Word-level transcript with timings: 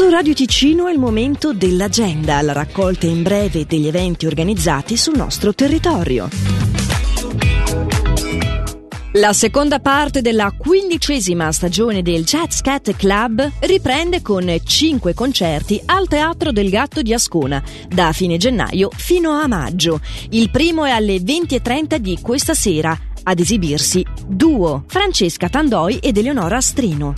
Su 0.00 0.08
Radio 0.08 0.32
Ticino 0.32 0.86
è 0.86 0.92
il 0.92 0.98
momento 0.98 1.52
dell'agenda, 1.52 2.40
la 2.40 2.54
raccolta 2.54 3.04
in 3.04 3.22
breve 3.22 3.66
degli 3.66 3.86
eventi 3.86 4.24
organizzati 4.24 4.96
sul 4.96 5.14
nostro 5.14 5.54
territorio. 5.54 6.26
La 9.12 9.34
seconda 9.34 9.78
parte 9.78 10.22
della 10.22 10.54
quindicesima 10.56 11.52
stagione 11.52 12.00
del 12.00 12.24
Jazz 12.24 12.60
Cat 12.62 12.96
Club 12.96 13.46
riprende 13.60 14.22
con 14.22 14.50
cinque 14.64 15.12
concerti 15.12 15.78
al 15.84 16.08
Teatro 16.08 16.50
del 16.50 16.70
Gatto 16.70 17.02
di 17.02 17.12
Ascona, 17.12 17.62
da 17.86 18.12
fine 18.12 18.38
gennaio 18.38 18.88
fino 18.96 19.32
a 19.32 19.46
maggio. 19.48 20.00
Il 20.30 20.48
primo 20.50 20.86
è 20.86 20.92
alle 20.92 21.16
20.30 21.16 21.96
di 21.96 22.18
questa 22.22 22.54
sera, 22.54 22.98
ad 23.24 23.38
esibirsi 23.38 24.02
Duo, 24.26 24.84
Francesca 24.86 25.50
Tandoi 25.50 25.98
ed 25.98 26.16
Eleonora 26.16 26.58
Strino. 26.62 27.12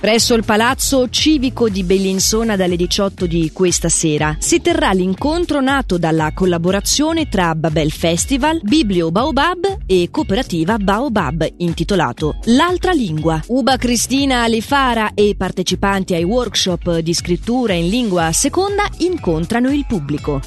Presso 0.00 0.34
il 0.34 0.44
Palazzo 0.44 1.08
Civico 1.08 1.68
di 1.68 1.82
Bellinsona 1.82 2.54
dalle 2.54 2.76
18 2.76 3.26
di 3.26 3.50
questa 3.52 3.88
sera 3.88 4.36
si 4.38 4.60
terrà 4.60 4.92
l'incontro 4.92 5.60
nato 5.60 5.98
dalla 5.98 6.32
collaborazione 6.34 7.28
tra 7.28 7.54
Babel 7.54 7.90
Festival, 7.90 8.60
Biblio 8.62 9.10
Baobab 9.10 9.78
e 9.86 10.08
Cooperativa 10.10 10.76
Baobab 10.76 11.46
intitolato 11.58 12.36
L'altra 12.44 12.92
lingua. 12.92 13.42
Uba 13.48 13.76
Cristina 13.76 14.42
Alifara 14.42 15.12
e 15.14 15.34
partecipanti 15.36 16.14
ai 16.14 16.24
workshop 16.24 16.98
di 16.98 17.14
scrittura 17.14 17.72
in 17.72 17.88
lingua 17.88 18.30
seconda 18.32 18.84
incontrano 18.98 19.70
il 19.70 19.84
pubblico. 19.86 20.40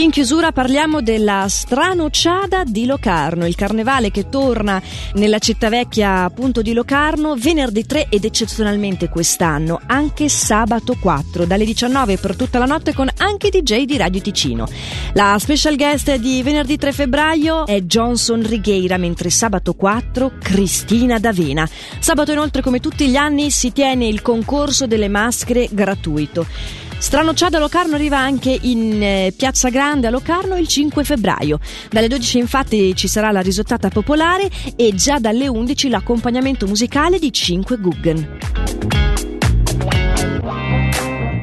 In 0.00 0.08
chiusura 0.10 0.50
parliamo 0.50 1.02
della 1.02 1.44
Stranocciada 1.46 2.64
di 2.64 2.86
Locarno, 2.86 3.46
il 3.46 3.54
carnevale 3.54 4.10
che 4.10 4.30
torna 4.30 4.80
nella 5.16 5.38
città 5.38 5.68
vecchia 5.68 6.22
appunto 6.22 6.62
di 6.62 6.72
Locarno 6.72 7.34
venerdì 7.36 7.84
3 7.84 8.06
ed 8.08 8.24
eccezionalmente 8.24 9.10
quest'anno 9.10 9.78
anche 9.84 10.30
sabato 10.30 10.96
4 10.98 11.44
dalle 11.44 11.66
19 11.66 12.16
per 12.16 12.34
tutta 12.34 12.58
la 12.58 12.64
notte 12.64 12.94
con 12.94 13.10
anche 13.18 13.50
DJ 13.50 13.84
di 13.84 13.98
Radio 13.98 14.22
Ticino. 14.22 14.66
La 15.12 15.36
special 15.38 15.76
guest 15.76 16.14
di 16.14 16.42
venerdì 16.42 16.78
3 16.78 16.92
febbraio 16.92 17.66
è 17.66 17.82
Johnson 17.82 18.42
Righeira 18.42 18.96
mentre 18.96 19.28
sabato 19.28 19.74
4 19.74 20.32
Cristina 20.40 21.18
D'Avena. 21.18 21.68
Sabato 21.98 22.32
inoltre 22.32 22.62
come 22.62 22.80
tutti 22.80 23.06
gli 23.06 23.16
anni 23.16 23.50
si 23.50 23.70
tiene 23.70 24.06
il 24.06 24.22
concorso 24.22 24.86
delle 24.86 25.08
maschere 25.08 25.68
gratuito. 25.70 26.88
Stranocciado 27.00 27.56
a 27.56 27.60
Locarno 27.60 27.94
arriva 27.94 28.18
anche 28.18 28.56
in 28.60 29.02
eh, 29.02 29.32
Piazza 29.34 29.70
Grande 29.70 30.06
a 30.06 30.10
Locarno 30.10 30.56
il 30.56 30.68
5 30.68 31.02
febbraio. 31.02 31.58
Dalle 31.88 32.08
12 32.08 32.38
infatti 32.38 32.94
ci 32.94 33.08
sarà 33.08 33.30
la 33.30 33.40
risottata 33.40 33.88
popolare 33.88 34.50
e 34.76 34.94
già 34.94 35.18
dalle 35.18 35.48
11 35.48 35.88
l'accompagnamento 35.88 36.66
musicale 36.66 37.18
di 37.18 37.32
5 37.32 37.78
Guggen. 37.78 38.38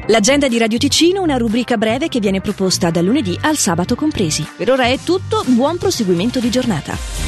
L'agenda 0.06 0.48
di 0.48 0.58
Radio 0.58 0.78
Ticino, 0.78 1.22
una 1.22 1.36
rubrica 1.36 1.76
breve 1.76 2.08
che 2.08 2.20
viene 2.20 2.40
proposta 2.40 2.90
dal 2.90 3.04
lunedì 3.04 3.36
al 3.42 3.56
sabato 3.56 3.96
compresi. 3.96 4.46
Per 4.56 4.70
ora 4.70 4.84
è 4.84 4.98
tutto, 5.02 5.42
buon 5.48 5.76
proseguimento 5.76 6.38
di 6.38 6.50
giornata. 6.50 7.27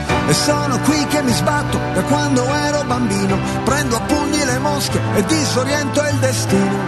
E 0.27 0.33
sono 0.33 0.79
qui 0.79 1.05
che 1.07 1.21
mi 1.21 1.33
sbatto 1.33 1.77
da 1.93 2.01
quando 2.03 2.43
ero 2.53 2.83
bambino, 2.83 3.37
prendo 3.65 3.95
a 3.97 4.01
pugni 4.01 4.43
le 4.45 4.59
mosche 4.59 4.99
e 5.15 5.25
disoriento 5.25 6.01
il 6.01 6.17
destino. 6.19 6.79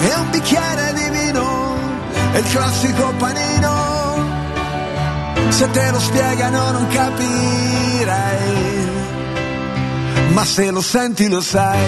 E 0.00 0.14
un 0.14 0.30
bicchiere 0.30 0.92
di 0.94 1.08
vino, 1.10 1.76
è 2.32 2.38
il 2.38 2.48
classico 2.50 3.12
panino. 3.18 4.26
Se 5.48 5.68
te 5.70 5.90
lo 5.90 5.98
spiegano 5.98 6.70
non 6.70 6.86
capirai, 6.88 7.26
ma 10.28 10.44
se 10.44 10.70
lo 10.70 10.80
senti 10.80 11.28
lo 11.28 11.40
sai, 11.40 11.80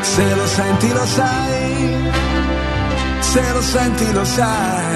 se 0.00 0.34
lo 0.34 0.46
senti 0.46 0.92
lo 0.92 1.06
sai, 1.06 2.12
se 3.20 3.52
lo 3.52 3.62
senti 3.62 4.12
lo 4.12 4.24
sai, 4.24 4.94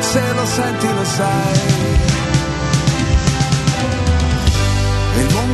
se 0.00 0.32
lo 0.34 0.46
senti 0.46 0.94
lo 0.94 1.04
sai. 1.04 2.15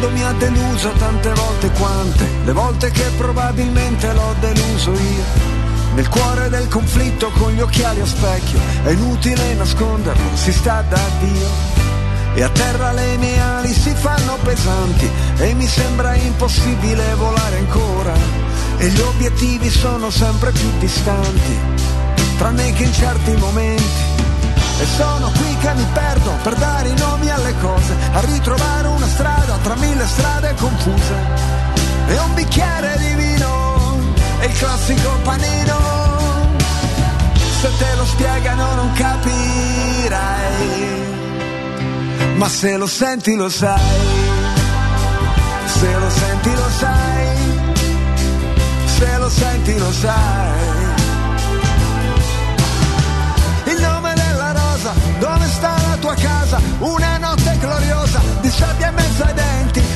Mondo 0.03 0.19
mi 0.19 0.25
ha 0.25 0.33
deluso 0.33 0.91
tante 0.99 1.33
volte 1.33 1.71
quante, 1.79 2.29
le 2.45 2.53
volte 2.53 2.91
che 2.91 3.05
probabilmente 3.17 4.13
l'ho 4.13 4.35
deluso 4.41 4.91
io. 4.91 5.25
Nel 5.95 6.09
cuore 6.09 6.49
del 6.49 6.67
conflitto 6.67 7.31
con 7.31 7.53
gli 7.53 7.61
occhiali 7.61 8.01
a 8.01 8.07
specchio, 8.07 8.59
è 8.83 8.91
inutile 8.91 9.55
nasconderlo, 9.55 10.35
si 10.35 10.51
sta 10.53 10.83
da 10.89 10.99
Dio. 11.21 11.47
E 12.35 12.43
a 12.43 12.49
terra 12.49 12.91
le 12.91 13.17
mie 13.19 13.41
ali 13.41 13.73
si 13.73 13.95
fanno 13.95 14.39
pesanti 14.43 15.09
e 15.37 15.55
mi 15.55 15.69
sembra 15.69 16.17
impossibile 16.17 17.15
volare 17.15 17.59
ancora. 17.59 18.15
E 18.79 18.89
gli 18.89 19.01
obiettivi 19.01 19.71
sono 19.71 20.11
sempre 20.11 20.51
più 20.51 20.69
distanti, 20.81 21.57
tranne 22.39 22.73
che 22.73 22.83
in 22.83 22.93
certi 22.93 23.37
momenti 23.37 24.11
e 24.83 24.87
sono 24.97 25.31
qui 25.31 25.57
che 25.59 25.75
mi 25.75 25.87
perdo 25.93 26.33
per 26.43 26.55
dare 26.55 26.89
i 26.89 26.97
nomi 26.97 27.31
alle 27.31 27.55
cose, 27.61 27.95
a 28.13 28.21
ritrovare 28.21 28.89
una 28.89 28.92
strada 29.13 29.59
tra 29.63 29.75
mille 29.77 30.07
strade 30.07 30.55
confuse. 30.55 31.17
E 32.09 32.19
un 32.19 32.35
bicchiere 32.35 32.97
di 32.99 33.15
vino, 33.15 33.99
e 34.41 34.47
il 34.47 34.59
classico 34.59 35.11
panino. 35.23 35.79
Se 37.61 37.69
te 37.79 37.95
lo 37.97 38.05
spiegano 38.05 38.75
non 38.75 38.93
capirai, 38.93 40.21
ma 42.37 42.49
se 42.49 42.77
lo 42.77 42.87
senti 42.87 43.35
lo 43.37 43.49
sai. 43.49 44.31
Se 45.67 45.93
lo 46.03 46.11
senti 46.11 46.55
lo 46.55 46.69
sai, 46.79 47.27
se 48.97 49.19
lo 49.19 49.29
senti 49.29 49.79
lo 49.79 49.93
sai. 49.93 50.62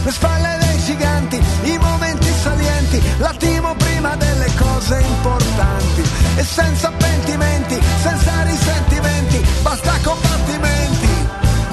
Le 0.07 0.13
spalle 0.13 0.57
dei 0.61 0.79
giganti, 0.85 1.37
i 1.65 1.79
momenti 1.79 2.33
salienti, 2.41 3.03
l'attimo 3.19 3.75
prima 3.75 4.15
delle 4.15 4.49
cose 4.57 5.01
importanti. 5.01 6.03
E 6.37 6.45
senza 6.45 6.93
pentimenti, 6.97 7.77
senza 8.03 8.43
risentimenti, 8.43 9.45
basta 9.63 9.93
combattimenti, 10.05 11.09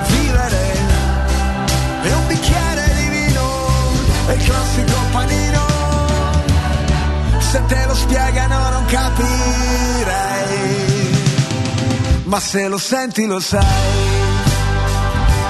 vivere 0.08 0.78
e 2.02 2.14
un 2.14 2.28
bicchiere 2.28 2.94
di 2.96 3.08
vino 3.10 3.68
e 4.30 4.34
il 4.34 4.44
classico 4.44 4.96
panino. 5.12 5.62
Se 7.38 7.64
te 7.68 7.86
lo 7.86 7.94
spiegano 7.94 8.70
non 8.72 8.86
capirei. 8.86 9.32
Ma 12.24 12.40
se 12.40 12.68
lo 12.68 12.80
senti 12.80 13.28
lo 13.28 13.40
sai, 13.40 13.62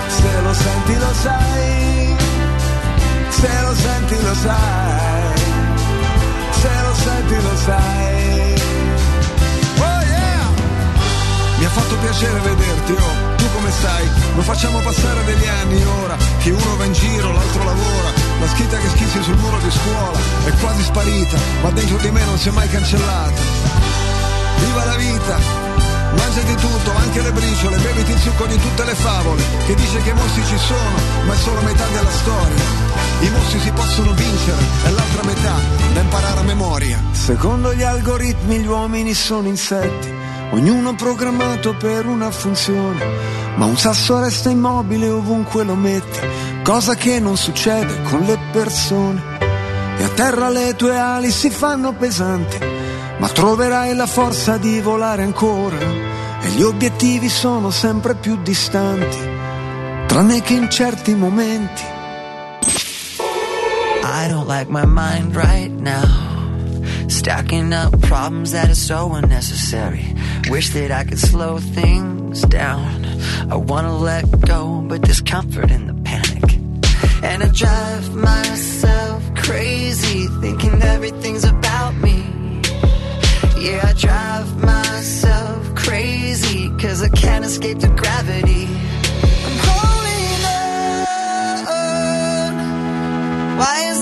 se 0.08 0.42
lo 0.42 0.54
senti 0.54 0.98
lo 0.98 1.14
sai, 1.22 1.93
se 3.44 3.62
lo 3.62 3.76
senti 3.76 4.22
lo 4.22 4.34
sai, 4.36 5.38
se 6.62 6.72
lo 6.82 6.94
senti 6.96 7.36
lo 7.42 7.56
sai. 7.58 8.62
Oh 9.80 10.02
yeah! 10.08 10.48
Mi 11.58 11.66
ha 11.66 11.70
fatto 11.70 11.96
piacere 11.98 12.40
vederti, 12.40 12.94
oh, 12.94 13.36
tu 13.36 13.46
come 13.54 13.70
stai? 13.72 14.08
Lo 14.36 14.42
facciamo 14.44 14.80
passare 14.80 15.26
degli 15.26 15.46
anni 15.46 15.84
ora, 16.04 16.16
che 16.40 16.52
uno 16.52 16.76
va 16.78 16.86
in 16.86 16.94
giro, 16.94 17.34
l'altro 17.34 17.64
lavora, 17.66 18.10
la 18.40 18.48
scritta 18.48 18.78
che 18.78 18.88
schissi 18.88 19.22
sul 19.22 19.38
muro 19.38 19.58
di 19.58 19.72
scuola 19.72 20.20
è 20.46 20.52
quasi 20.62 20.84
sparita, 20.84 21.38
ma 21.64 21.70
dentro 21.72 21.98
di 21.98 22.12
me 22.12 22.24
non 22.24 22.38
si 22.38 22.48
è 22.48 22.52
mai 22.52 22.70
cancellata. 22.70 23.42
Viva 24.60 24.86
la 24.86 24.96
vita! 24.96 25.64
Mangiati 26.16 26.56
tutto, 26.56 26.96
anche 26.96 27.22
le 27.22 27.32
briciole, 27.32 27.76
beviti 27.78 28.12
il 28.12 28.20
succo 28.20 28.46
di 28.46 28.58
tutte 28.58 28.86
le 28.86 28.94
favole, 28.96 29.44
che 29.66 29.76
dice 29.76 30.02
che 30.02 30.12
i 30.12 30.14
mostri 30.14 30.46
ci 30.46 30.58
sono, 30.60 30.96
ma 31.26 31.34
è 31.34 31.38
solo 31.38 31.60
metà 31.62 31.86
della 31.88 32.12
storia. 32.12 32.93
I 33.24 33.30
mostri 33.30 33.60
si 33.60 33.72
possono 33.72 34.12
vincere, 34.12 34.58
è 34.84 34.90
l'altra 34.90 35.24
metà 35.24 35.56
da 35.94 36.00
imparare 36.02 36.40
a 36.42 36.44
memoria. 36.44 37.02
Secondo 37.12 37.74
gli 37.74 37.82
algoritmi 37.82 38.60
gli 38.60 38.68
uomini 38.68 39.14
sono 39.14 39.48
insetti, 39.48 40.14
ognuno 40.52 40.94
programmato 40.94 41.74
per 41.74 42.06
una 42.06 42.30
funzione, 42.32 43.00
ma 43.56 43.64
un 43.64 43.78
sasso 43.78 44.20
resta 44.20 44.50
immobile 44.50 45.08
ovunque 45.08 45.64
lo 45.64 45.76
metti, 45.76 46.20
cosa 46.64 46.96
che 46.96 47.22
non 47.22 47.38
succede 47.38 48.02
con 48.04 48.24
le 48.24 48.38
persone. 48.52 49.22
E 49.98 50.04
a 50.04 50.10
terra 50.10 50.50
le 50.50 50.76
tue 50.76 51.00
ali 51.00 51.32
si 51.32 51.50
fanno 51.50 51.94
pesanti, 51.94 52.58
ma 53.20 53.30
troverai 53.30 53.96
la 53.96 54.06
forza 54.06 54.58
di 54.58 54.82
volare 54.82 55.24
ancora, 55.24 55.78
e 56.42 56.50
gli 56.50 56.62
obiettivi 56.62 57.30
sono 57.30 57.72
sempre 57.72 58.16
più 58.16 58.42
distanti, 58.42 59.18
tranne 60.08 60.42
che 60.42 60.56
in 60.56 60.70
certi 60.70 61.16
momenti. 61.16 62.02
I 64.24 64.30
don't 64.30 64.48
like 64.48 64.70
my 64.70 64.86
mind 64.86 65.36
right 65.36 65.70
now. 65.70 66.08
Stacking 67.10 67.74
up 67.74 68.00
problems 68.04 68.54
that 68.54 68.70
are 68.70 68.76
so 68.76 69.12
unnecessary. 69.16 70.16
Wish 70.50 70.70
that 70.70 70.92
I 70.92 71.04
could 71.04 71.20
slow 71.20 71.58
things 71.60 72.44
down. 72.44 73.04
I 73.52 73.58
wanna 73.58 73.94
let 73.98 74.24
go, 74.40 74.82
but 74.88 75.02
there's 75.02 75.20
comfort 75.20 75.72
in 75.72 75.88
the 75.88 75.94
panic. 76.10 76.54
And 77.22 77.44
I 77.44 77.50
drive 77.50 78.16
myself 78.16 79.36
crazy, 79.36 80.28
thinking 80.40 80.82
everything's 80.82 81.44
about 81.44 81.94
me. 81.96 82.24
Yeah, 83.60 83.90
I 83.90 83.92
drive 83.92 84.64
myself 84.64 85.76
crazy, 85.76 86.70
cause 86.78 87.04
I 87.04 87.10
can't 87.10 87.44
escape 87.44 87.80
the 87.80 87.90
gravity. 87.90 88.68
I'm 89.48 89.58
holding 89.68 90.46
on. 90.46 91.04
Why 93.60 93.93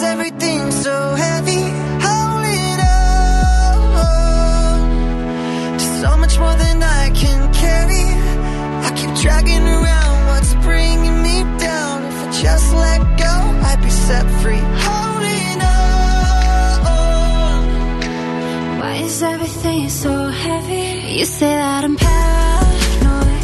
is 19.62 19.68
everything 19.68 19.90
so 19.90 20.28
heavy? 20.28 21.20
You 21.20 21.26
say 21.26 21.54
that 21.56 21.84
I'm 21.84 21.96
paranoid, 21.96 23.44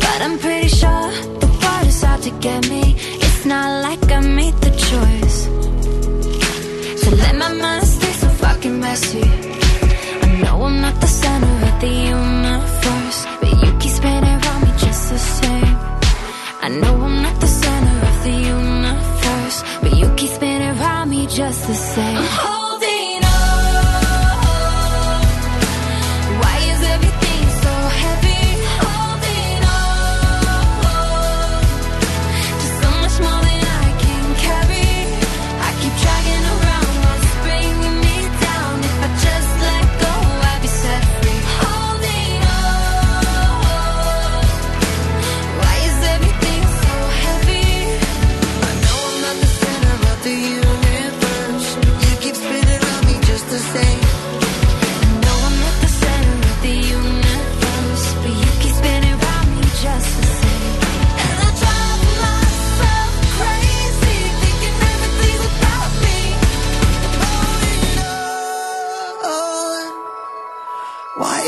but 0.00 0.18
I'm 0.22 0.38
pretty 0.38 0.68
sure 0.68 1.10
the 1.40 1.46
world 1.46 1.86
is 1.86 2.04
out 2.04 2.22
to 2.22 2.30
get 2.40 2.68
me. 2.68 2.94
It's 2.96 3.44
not 3.44 3.82
like 3.82 4.10
I 4.10 4.20
made 4.20 4.54
the 4.54 4.70
choice. 4.70 5.38
So 7.02 7.10
let 7.16 7.36
my 7.36 7.52
mind 7.52 7.86
stay 7.86 8.12
so 8.12 8.28
fucking 8.28 8.80
messy. 8.80 9.22
I 10.22 10.40
know 10.42 10.62
I'm 10.62 10.80
not 10.80 11.00
the 11.00 11.06
center 11.06 11.54
of 11.68 11.80
the 11.80 11.92
universe, 12.16 13.26
but 13.40 13.52
you 13.62 13.70
keep 13.78 13.92
spinning 13.92 14.24
around 14.24 14.62
me 14.62 14.72
just 14.78 15.10
the 15.10 15.18
same. 15.18 15.76
I 16.64 16.68
know 16.80 16.94
I'm 17.06 17.22
not 17.22 17.40
the 17.40 17.46
center 17.46 17.98
of 18.10 18.24
the 18.24 18.36
universe, 18.56 19.58
but 19.82 19.92
you 19.96 20.14
keep 20.16 20.30
spinning 20.30 20.78
around 20.78 21.10
me 21.10 21.26
just 21.26 21.66
the 21.66 21.74
same. 21.74 22.61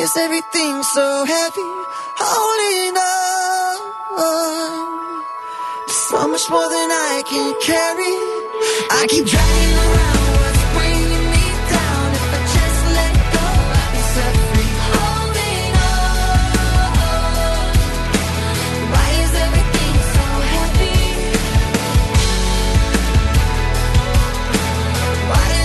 Is 0.04 0.16
everything 0.18 0.82
so 0.82 1.24
heavy? 1.24 1.70
Holding 2.18 2.96
on. 2.96 3.78
So 5.88 6.28
much 6.28 6.50
more 6.50 6.68
than 6.68 6.90
I 6.90 7.22
can 7.30 7.54
carry. 7.62 8.14
I 9.00 9.06
keep 9.08 9.24
dragging 9.26 9.78
around. 9.78 10.03